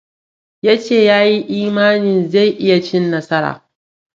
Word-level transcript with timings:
Ya 0.65 0.75
ce 0.83 1.03
ya 1.05 1.19
yi 1.23 1.37
imanin 1.61 2.29
zai 2.29 2.49
iya 2.51 2.81
cin 2.83 3.11
nasara. 3.11 3.69